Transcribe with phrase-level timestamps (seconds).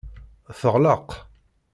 [0.59, 1.07] Teɣleq.